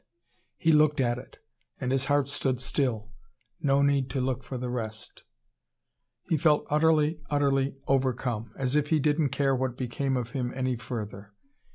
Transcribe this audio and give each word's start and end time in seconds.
He 0.57 0.71
looked 0.71 0.99
at 0.99 1.19
it, 1.19 1.37
and 1.79 1.91
his 1.91 2.05
heart 2.05 2.27
stood 2.27 2.59
still. 2.59 3.11
No 3.61 3.83
need 3.83 4.09
to 4.09 4.19
look 4.19 4.43
for 4.43 4.57
the 4.57 4.71
rest. 4.71 5.21
He 6.27 6.37
felt 6.37 6.65
utterly, 6.71 7.19
utterly 7.29 7.75
overcome 7.87 8.51
as 8.57 8.75
if 8.75 8.87
he 8.87 8.99
didn't 8.99 9.29
care 9.29 9.55
what 9.55 9.77
became 9.77 10.17
of 10.17 10.31
him 10.31 10.51
any 10.55 10.75
further. 10.75 11.33